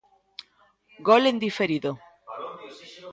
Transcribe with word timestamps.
Gol 1.07 1.23
en 1.31 1.37
diferido. 1.45 1.91